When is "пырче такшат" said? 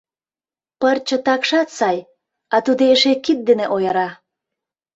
0.79-1.69